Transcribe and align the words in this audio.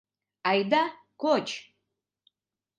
Айда, 0.49 0.83
коч. 1.21 1.47